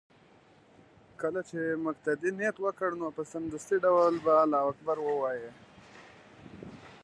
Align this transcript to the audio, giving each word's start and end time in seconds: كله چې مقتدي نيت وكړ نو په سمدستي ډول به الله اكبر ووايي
كله 1.21 1.41
چې 1.49 1.59
مقتدي 1.85 2.29
نيت 2.37 2.55
وكړ 2.63 2.91
نو 3.01 3.07
په 3.17 3.23
سمدستي 3.31 3.77
ډول 3.85 4.13
به 4.25 4.33
الله 4.43 4.61
اكبر 4.71 4.97
ووايي 5.01 5.49